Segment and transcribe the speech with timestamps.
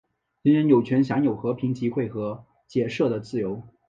[0.41, 3.61] 人人有权享有和平集会和结社的自由。